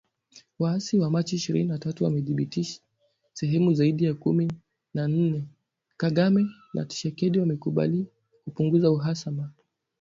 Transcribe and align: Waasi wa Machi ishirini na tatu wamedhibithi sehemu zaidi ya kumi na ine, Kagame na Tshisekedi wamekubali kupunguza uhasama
Waasi 0.59 0.99
wa 0.99 1.09
Machi 1.09 1.35
ishirini 1.35 1.69
na 1.69 1.77
tatu 1.77 2.03
wamedhibithi 2.03 2.81
sehemu 3.33 3.73
zaidi 3.73 4.03
ya 4.05 4.13
kumi 4.13 4.51
na 4.93 5.09
ine, 5.09 5.47
Kagame 5.97 6.45
na 6.73 6.85
Tshisekedi 6.85 7.39
wamekubali 7.39 8.07
kupunguza 8.43 8.91
uhasama 8.91 9.51